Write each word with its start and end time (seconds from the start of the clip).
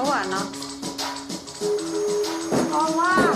Oh, 0.00 0.12
Ana. 0.12 0.38
Olá! 2.72 3.32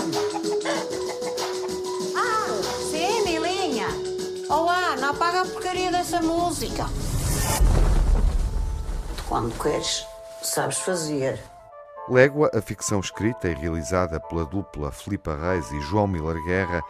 Ah, 2.17 2.47
sim, 2.91 3.23
Milinha. 3.25 3.87
Oh, 4.49 4.69
Ana, 4.69 5.11
apaga 5.11 5.43
a 5.43 5.45
porcaria 5.45 5.91
dessa 5.93 6.21
música. 6.21 6.87
Quando 9.29 9.57
queres, 9.63 10.05
sabes 10.43 10.79
fazer. 10.79 11.52
Légua, 12.13 12.51
a 12.53 12.61
ficção 12.61 13.01
escrita 13.01 13.49
e 13.49 13.55
realizada 13.55 14.21
pela 14.21 14.45
dupla 14.45 14.93
Filipa 14.93 15.35
Reis 15.35 15.73
e 15.73 15.81
João 15.81 16.07
Miller 16.07 16.37
Guerra, 16.45 16.83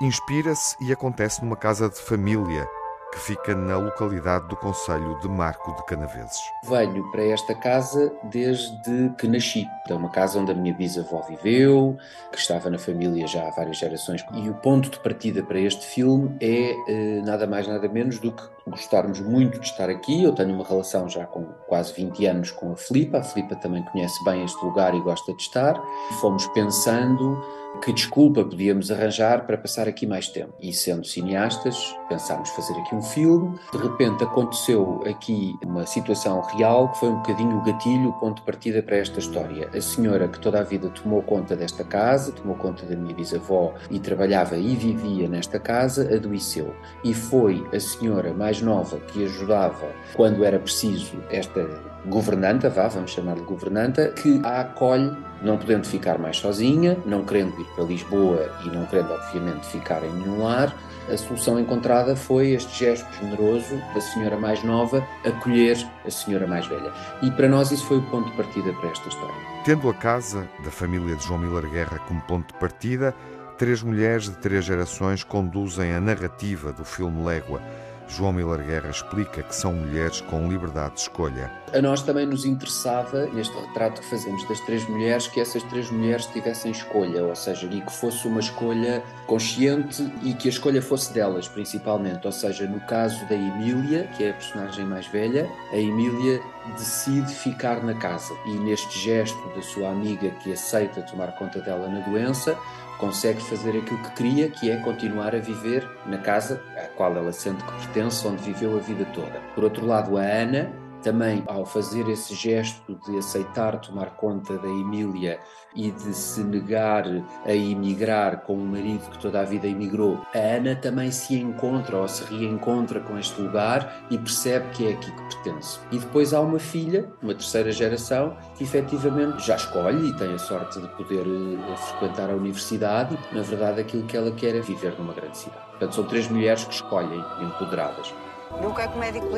inspira-se 0.00 0.76
e 0.80 0.92
acontece 0.92 1.42
numa 1.42 1.56
casa 1.56 1.88
de 1.88 1.98
família 2.00 2.64
que 3.12 3.20
fica 3.20 3.54
na 3.54 3.76
localidade 3.76 4.48
do 4.48 4.56
Conselho 4.56 5.20
de 5.20 5.28
Marco 5.28 5.76
de 5.76 5.84
Canaveses. 5.84 6.40
Venho 6.64 7.10
para 7.10 7.22
esta 7.24 7.54
casa 7.54 8.10
desde 8.24 9.12
que 9.18 9.28
nasci. 9.28 9.66
É 9.88 9.94
uma 9.94 10.08
casa 10.08 10.38
onde 10.38 10.50
a 10.50 10.54
minha 10.54 10.72
bisavó 10.74 11.20
viveu, 11.20 11.98
que 12.30 12.38
estava 12.38 12.70
na 12.70 12.78
família 12.78 13.26
já 13.26 13.46
há 13.46 13.50
várias 13.50 13.76
gerações. 13.76 14.24
E 14.32 14.48
o 14.48 14.54
ponto 14.54 14.88
de 14.88 14.98
partida 15.00 15.42
para 15.42 15.60
este 15.60 15.84
filme 15.84 16.34
é 16.40 16.74
eh, 16.88 17.20
nada 17.22 17.46
mais 17.46 17.68
nada 17.68 17.86
menos 17.86 18.18
do 18.18 18.32
que 18.32 18.42
gostarmos 18.66 19.20
muito 19.20 19.60
de 19.60 19.66
estar 19.66 19.90
aqui. 19.90 20.24
Eu 20.24 20.32
tenho 20.32 20.54
uma 20.54 20.64
relação 20.64 21.06
já 21.06 21.26
com 21.26 21.44
quase 21.68 21.92
20 21.92 22.26
anos 22.26 22.50
com 22.50 22.72
a 22.72 22.76
Filipa. 22.76 23.18
A 23.18 23.22
Filipa 23.22 23.56
também 23.56 23.84
conhece 23.84 24.24
bem 24.24 24.42
este 24.42 24.64
lugar 24.64 24.94
e 24.94 25.00
gosta 25.00 25.34
de 25.34 25.42
estar. 25.42 25.78
Fomos 26.20 26.46
pensando 26.48 27.44
que 27.80 27.92
desculpa 27.92 28.44
podíamos 28.44 28.90
arranjar 28.90 29.46
para 29.46 29.56
passar 29.56 29.88
aqui 29.88 30.06
mais 30.06 30.28
tempo. 30.28 30.52
E 30.60 30.72
sendo 30.72 31.04
cineastas, 31.04 31.96
pensámos 32.08 32.50
fazer 32.50 32.74
aqui 32.74 32.94
um 32.94 33.02
filme. 33.02 33.58
De 33.72 33.78
repente 33.78 34.22
aconteceu 34.24 35.02
aqui 35.06 35.54
uma 35.64 35.86
situação 35.86 36.40
real 36.42 36.90
que 36.90 36.98
foi 36.98 37.08
um 37.08 37.16
bocadinho 37.16 37.58
o 37.58 37.62
gatilho, 37.62 38.10
o 38.10 38.12
ponto 38.14 38.36
de 38.36 38.42
partida 38.42 38.82
para 38.82 38.96
esta 38.96 39.18
história. 39.18 39.68
A 39.74 39.80
senhora 39.80 40.28
que 40.28 40.38
toda 40.38 40.60
a 40.60 40.62
vida 40.62 40.88
tomou 40.90 41.22
conta 41.22 41.56
desta 41.56 41.84
casa, 41.84 42.32
tomou 42.32 42.56
conta 42.56 42.84
da 42.86 42.96
minha 42.96 43.14
bisavó 43.14 43.74
e 43.90 43.98
trabalhava 43.98 44.56
e 44.56 44.74
vivia 44.74 45.28
nesta 45.28 45.58
casa, 45.58 46.14
adoeceu. 46.14 46.74
E 47.04 47.12
foi 47.14 47.66
a 47.74 47.80
senhora 47.80 48.32
mais 48.32 48.60
nova 48.60 48.98
que 48.98 49.24
ajudava 49.24 49.92
quando 50.14 50.44
era 50.44 50.58
preciso 50.58 51.22
esta 51.30 51.91
governanta, 52.06 52.68
vá, 52.68 52.88
vamos 52.88 53.12
chamar-lhe 53.12 53.42
governanta, 53.42 54.08
que 54.08 54.40
a 54.44 54.60
acolhe, 54.60 55.16
não 55.42 55.58
podendo 55.58 55.86
ficar 55.86 56.18
mais 56.18 56.36
sozinha, 56.36 56.96
não 57.06 57.24
querendo 57.24 57.58
ir 57.60 57.64
para 57.74 57.84
Lisboa 57.84 58.50
e 58.64 58.68
não 58.68 58.86
querendo, 58.86 59.12
obviamente, 59.12 59.66
ficar 59.66 60.02
em 60.04 60.12
nenhum 60.12 60.42
lar, 60.42 60.74
a 61.10 61.16
solução 61.16 61.58
encontrada 61.58 62.14
foi 62.14 62.50
este 62.50 62.84
gesto 62.84 63.06
generoso 63.20 63.76
da 63.92 64.00
senhora 64.00 64.38
mais 64.38 64.62
nova 64.62 65.04
acolher 65.24 65.76
a 66.06 66.10
senhora 66.10 66.46
mais 66.46 66.66
velha. 66.66 66.92
E 67.22 67.30
para 67.32 67.48
nós 67.48 67.72
isso 67.72 67.84
foi 67.86 67.98
o 67.98 68.02
ponto 68.02 68.30
de 68.30 68.36
partida 68.36 68.72
para 68.74 68.90
esta 68.90 69.08
história. 69.08 69.34
Tendo 69.64 69.88
a 69.88 69.94
casa 69.94 70.48
da 70.64 70.70
família 70.70 71.16
de 71.16 71.24
João 71.24 71.40
Miller 71.40 71.68
Guerra 71.68 71.98
como 72.06 72.20
ponto 72.22 72.52
de 72.52 72.58
partida, 72.58 73.14
três 73.58 73.82
mulheres 73.82 74.24
de 74.24 74.36
três 74.36 74.64
gerações 74.64 75.24
conduzem 75.24 75.92
a 75.92 76.00
narrativa 76.00 76.72
do 76.72 76.84
filme 76.84 77.24
Légua 77.24 77.60
João 78.08 78.32
Miller 78.32 78.64
Guerra 78.64 78.90
explica 78.90 79.42
que 79.42 79.54
são 79.54 79.72
mulheres 79.72 80.20
com 80.20 80.48
liberdade 80.48 80.94
de 80.94 81.00
escolha. 81.00 81.50
A 81.72 81.80
nós 81.80 82.02
também 82.02 82.26
nos 82.26 82.44
interessava, 82.44 83.26
neste 83.32 83.56
retrato 83.58 84.00
que 84.02 84.06
fazemos 84.06 84.46
das 84.46 84.60
três 84.60 84.86
mulheres, 84.88 85.26
que 85.26 85.40
essas 85.40 85.62
três 85.64 85.90
mulheres 85.90 86.26
tivessem 86.26 86.70
escolha, 86.70 87.24
ou 87.24 87.34
seja, 87.34 87.66
e 87.66 87.80
que 87.80 87.92
fosse 87.92 88.28
uma 88.28 88.40
escolha 88.40 89.02
consciente 89.26 90.02
e 90.22 90.34
que 90.34 90.48
a 90.48 90.50
escolha 90.50 90.82
fosse 90.82 91.14
delas, 91.14 91.48
principalmente. 91.48 92.26
Ou 92.26 92.32
seja, 92.32 92.66
no 92.66 92.80
caso 92.80 93.24
da 93.26 93.34
Emília, 93.34 94.06
que 94.16 94.24
é 94.24 94.30
a 94.30 94.34
personagem 94.34 94.84
mais 94.84 95.06
velha, 95.06 95.50
a 95.72 95.76
Emília 95.76 96.42
decide 96.76 97.32
ficar 97.34 97.82
na 97.82 97.94
casa 97.94 98.32
e 98.44 98.50
neste 98.50 98.98
gesto 98.98 99.48
da 99.54 99.62
sua 99.62 99.88
amiga 99.88 100.30
que 100.42 100.52
aceita 100.52 101.02
tomar 101.02 101.32
conta 101.32 101.60
dela 101.60 101.88
na 101.88 102.00
doença, 102.00 102.56
consegue 103.02 103.42
fazer 103.42 103.76
aquilo 103.76 104.00
que 104.00 104.12
queria, 104.12 104.48
que 104.48 104.70
é 104.70 104.76
continuar 104.76 105.34
a 105.34 105.40
viver 105.40 105.84
na 106.06 106.18
casa 106.18 106.62
à 106.76 106.82
qual 106.82 107.16
ela 107.16 107.32
sente 107.32 107.60
que 107.64 107.72
pertence, 107.72 108.24
onde 108.24 108.40
viveu 108.44 108.76
a 108.76 108.80
vida 108.80 109.04
toda. 109.06 109.40
Por 109.56 109.64
outro 109.64 109.84
lado, 109.84 110.16
a 110.16 110.22
Ana 110.22 110.72
também 111.02 111.42
ao 111.46 111.64
fazer 111.64 112.08
esse 112.08 112.34
gesto 112.34 112.98
de 113.06 113.18
aceitar 113.18 113.80
tomar 113.80 114.16
conta 114.16 114.58
da 114.58 114.68
Emília 114.68 115.40
e 115.74 115.90
de 115.90 116.14
se 116.14 116.42
negar 116.42 117.04
a 117.44 117.52
emigrar 117.52 118.42
com 118.42 118.54
um 118.54 118.66
marido 118.66 119.10
que 119.10 119.18
toda 119.18 119.40
a 119.40 119.44
vida 119.44 119.66
emigrou, 119.66 120.20
a 120.34 120.38
Ana 120.38 120.76
também 120.76 121.10
se 121.10 121.34
encontra 121.34 121.96
ou 121.96 122.06
se 122.06 122.24
reencontra 122.24 123.00
com 123.00 123.18
este 123.18 123.40
lugar 123.40 124.06
e 124.10 124.18
percebe 124.18 124.68
que 124.70 124.86
é 124.86 124.92
aqui 124.92 125.10
que 125.10 125.36
pertence. 125.36 125.80
E 125.90 125.98
depois 125.98 126.34
há 126.34 126.40
uma 126.40 126.58
filha, 126.58 127.10
uma 127.22 127.34
terceira 127.34 127.72
geração, 127.72 128.36
que 128.54 128.64
efetivamente 128.64 129.46
já 129.46 129.56
escolhe 129.56 130.10
e 130.10 130.16
tem 130.16 130.34
a 130.34 130.38
sorte 130.38 130.80
de 130.80 130.88
poder 130.88 131.26
uh, 131.26 131.76
frequentar 131.76 132.30
a 132.30 132.34
universidade 132.34 133.18
na 133.32 133.42
verdade, 133.42 133.80
aquilo 133.80 134.04
que 134.04 134.16
ela 134.16 134.30
quer 134.32 134.54
é 134.54 134.60
viver 134.60 134.94
numa 134.98 135.12
grande 135.12 135.38
cidade. 135.38 135.62
Portanto, 135.70 135.94
são 135.94 136.04
três 136.04 136.28
mulheres 136.28 136.64
que 136.64 136.74
escolhem, 136.74 137.24
empoderadas. 137.40 138.12
Que 138.58 138.80
é 138.80 138.88
que 138.88 138.96
o 138.96 138.98
médico? 138.98 139.28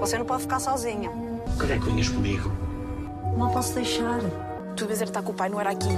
Você 0.00 0.18
não 0.18 0.24
pode 0.24 0.42
ficar 0.42 0.58
sozinha. 0.60 1.10
Quando 1.56 1.72
é 1.72 1.78
que 1.78 1.84
vinhas 1.84 2.08
comigo? 2.08 2.50
Não 3.36 3.50
posso 3.50 3.74
deixar. 3.74 4.20
Tu 4.76 4.86
devias 4.86 5.02
estar 5.02 5.22
com 5.22 5.32
o 5.32 5.34
pai, 5.34 5.48
não 5.48 5.60
era 5.60 5.70
aqui. 5.70 5.88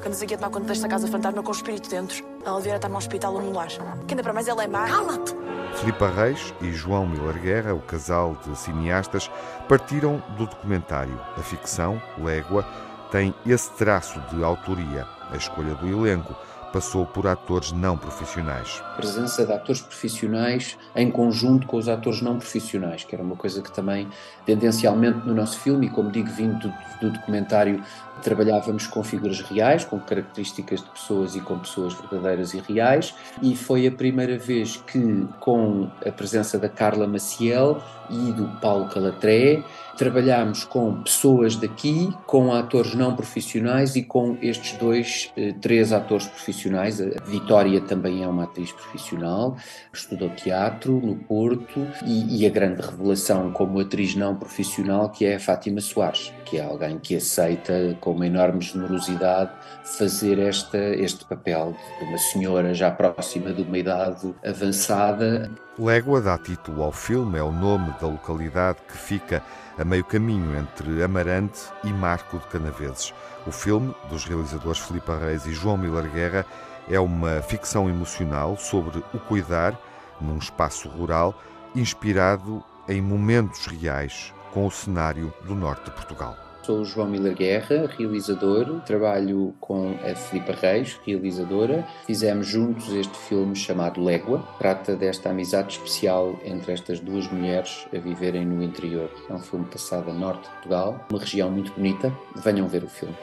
Que 0.00 0.08
andas 0.08 0.22
aqui 0.22 0.34
a 0.34 0.38
tomar 0.38 0.50
conta 0.50 0.66
desta 0.66 0.88
casa 0.88 1.06
fantasma 1.06 1.42
com 1.42 1.50
o 1.50 1.54
espírito 1.54 1.88
dentro. 1.88 2.24
Ela 2.44 2.56
devia 2.56 2.76
estar 2.76 2.88
no 2.88 2.96
hospital 2.96 3.34
ou 3.34 3.42
no 3.42 3.52
lar. 3.52 3.68
Que 3.68 4.14
ainda 4.14 4.22
para 4.22 4.32
mais 4.32 4.48
ela 4.48 4.64
é 4.64 4.66
má. 4.66 4.86
Cala-te! 4.86 5.36
Filipa 5.76 6.08
Reis 6.08 6.52
e 6.60 6.72
João 6.72 7.06
Miller 7.06 7.38
Guerra, 7.40 7.74
o 7.74 7.80
casal 7.80 8.36
de 8.44 8.56
cineastas, 8.56 9.30
partiram 9.68 10.22
do 10.36 10.46
documentário. 10.46 11.18
A 11.36 11.42
ficção, 11.42 12.00
Légua, 12.18 12.66
tem 13.10 13.34
esse 13.46 13.70
traço 13.72 14.20
de 14.30 14.42
autoria, 14.42 15.06
a 15.30 15.36
escolha 15.36 15.74
do 15.74 15.86
elenco 15.86 16.34
passou 16.72 17.04
por 17.04 17.26
atores 17.26 17.70
não 17.70 17.96
profissionais. 17.96 18.82
A 18.92 18.96
presença 18.96 19.44
de 19.44 19.52
atores 19.52 19.80
profissionais 19.80 20.78
em 20.96 21.10
conjunto 21.10 21.66
com 21.66 21.76
os 21.76 21.88
atores 21.88 22.22
não 22.22 22.38
profissionais, 22.38 23.04
que 23.04 23.14
era 23.14 23.22
uma 23.22 23.36
coisa 23.36 23.60
que 23.60 23.70
também, 23.70 24.08
tendencialmente 24.46 25.26
no 25.26 25.34
nosso 25.34 25.60
filme, 25.60 25.86
e 25.86 25.90
como 25.90 26.10
digo, 26.10 26.30
vindo 26.30 26.58
do, 26.58 26.72
do 27.00 27.10
documentário, 27.10 27.82
trabalhávamos 28.22 28.86
com 28.86 29.02
figuras 29.02 29.40
reais, 29.40 29.84
com 29.84 29.98
características 29.98 30.80
de 30.80 30.88
pessoas 30.90 31.34
e 31.34 31.40
com 31.40 31.58
pessoas 31.58 31.94
verdadeiras 31.94 32.54
e 32.54 32.60
reais, 32.60 33.14
e 33.42 33.54
foi 33.54 33.86
a 33.86 33.92
primeira 33.92 34.38
vez 34.38 34.76
que, 34.86 35.26
com 35.40 35.90
a 36.06 36.10
presença 36.10 36.58
da 36.58 36.68
Carla 36.68 37.06
Maciel 37.06 37.82
e 38.08 38.32
do 38.32 38.48
Paulo 38.60 38.88
Calatré, 38.88 39.62
trabalhámos 39.96 40.64
com 40.64 41.02
pessoas 41.02 41.56
daqui, 41.56 42.12
com 42.26 42.52
atores 42.54 42.94
não 42.94 43.14
profissionais 43.14 43.96
e 43.96 44.02
com 44.02 44.36
estes 44.40 44.76
dois, 44.78 45.32
eh, 45.36 45.54
três 45.60 45.92
atores 45.92 46.26
profissionais. 46.62 47.00
A 47.00 47.24
Vitória 47.24 47.80
também 47.80 48.22
é 48.22 48.28
uma 48.28 48.44
atriz 48.44 48.70
profissional, 48.72 49.56
estudou 49.92 50.30
teatro 50.30 51.00
no 51.00 51.16
Porto 51.16 51.86
e, 52.04 52.42
e 52.42 52.46
a 52.46 52.50
grande 52.50 52.80
revelação 52.82 53.50
como 53.52 53.80
atriz 53.80 54.14
não 54.14 54.36
profissional 54.36 55.10
que 55.10 55.24
é 55.24 55.36
a 55.36 55.40
Fátima 55.40 55.80
Soares, 55.80 56.32
que 56.44 56.58
é 56.58 56.64
alguém 56.64 56.98
que 56.98 57.16
aceita 57.16 57.96
com 58.00 58.12
uma 58.12 58.26
enorme 58.26 58.60
generosidade 58.60 59.50
fazer 59.84 60.38
esta, 60.38 60.78
este 60.78 61.24
papel 61.24 61.74
de 61.98 62.04
uma 62.04 62.18
senhora 62.18 62.72
já 62.74 62.90
próxima 62.90 63.52
de 63.52 63.62
uma 63.62 63.78
idade 63.78 64.34
avançada. 64.44 65.50
Légua 65.78 66.20
dá 66.20 66.38
título 66.38 66.82
ao 66.82 66.92
filme, 66.92 67.38
é 67.38 67.42
o 67.42 67.50
nome 67.50 67.92
da 68.00 68.06
localidade 68.06 68.78
que 68.86 68.96
fica 68.96 69.42
a 69.78 69.84
meio 69.84 70.04
caminho 70.04 70.56
entre 70.58 71.02
Amarante 71.02 71.60
e 71.84 71.92
Marco 71.92 72.38
de 72.38 72.46
Canaveses. 72.46 73.14
O 73.46 73.52
filme, 73.52 73.94
dos 74.08 74.24
realizadores 74.24 74.78
Filipe 74.78 75.10
Reis 75.12 75.46
e 75.46 75.52
João 75.52 75.76
Miller 75.76 76.10
Guerra, 76.10 76.46
é 76.88 76.98
uma 77.00 77.40
ficção 77.42 77.88
emocional 77.88 78.56
sobre 78.56 79.02
o 79.14 79.18
cuidar 79.18 79.78
num 80.20 80.38
espaço 80.38 80.88
rural, 80.88 81.34
inspirado 81.74 82.62
em 82.88 83.00
momentos 83.00 83.66
reais 83.66 84.32
com 84.52 84.66
o 84.66 84.70
cenário 84.70 85.32
do 85.44 85.54
norte 85.54 85.86
de 85.86 85.90
Portugal. 85.92 86.36
Sou 86.62 86.82
o 86.82 86.84
João 86.84 87.08
Miller 87.08 87.34
Guerra, 87.34 87.90
realizador, 87.98 88.80
trabalho 88.86 89.52
com 89.58 89.96
a 90.08 90.14
Filipa 90.14 90.52
Reis, 90.52 90.96
realizadora. 91.04 91.84
Fizemos 92.06 92.46
juntos 92.46 92.88
este 92.92 93.18
filme 93.18 93.56
chamado 93.56 94.00
Légua. 94.00 94.46
Trata 94.60 94.94
desta 94.94 95.30
amizade 95.30 95.72
especial 95.76 96.38
entre 96.44 96.72
estas 96.72 97.00
duas 97.00 97.26
mulheres 97.26 97.84
a 97.92 97.98
viverem 97.98 98.46
no 98.46 98.62
interior. 98.62 99.10
É 99.28 99.34
um 99.34 99.40
filme 99.40 99.64
passado 99.64 100.08
a 100.08 100.14
norte 100.14 100.44
de 100.44 100.50
Portugal, 100.50 101.04
uma 101.10 101.18
região 101.18 101.50
muito 101.50 101.72
bonita. 101.72 102.16
Venham 102.36 102.68
ver 102.68 102.84
o 102.84 102.88
filme. 102.88 103.16